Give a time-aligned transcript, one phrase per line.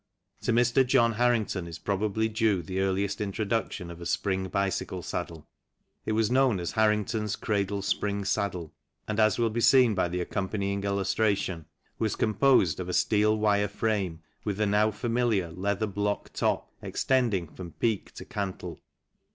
[0.41, 0.83] To Mr.
[0.83, 5.47] John Harrington is probably due the earliest introduction of a spring bicycle saddle:
[6.07, 8.73] it was known as Harrington's Cradle Spring Saddle
[9.07, 11.67] and, as will be seen by the accompanying illustration,
[11.99, 15.85] was 96 ACCESSORIES 97 composed of a steel wire frame, with the now familiar leather
[15.85, 18.79] blocked top extending from peak to cantle.